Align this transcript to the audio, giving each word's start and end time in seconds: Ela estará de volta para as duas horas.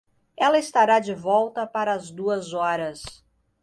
Ela 0.35 0.57
estará 0.57 0.97
de 0.99 1.13
volta 1.13 1.67
para 1.67 1.93
as 1.93 2.09
duas 2.09 2.53
horas. 2.53 3.03